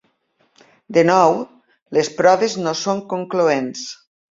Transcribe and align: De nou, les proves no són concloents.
De 0.97 1.03
nou, 1.11 1.37
les 1.99 2.13
proves 2.23 2.59
no 2.67 2.77
són 2.85 3.07
concloents. 3.17 3.89